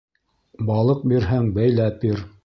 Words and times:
Балыҡ 0.69 1.03
бирһәң, 1.11 1.51
бәйләп 1.59 2.01
бир 2.07 2.25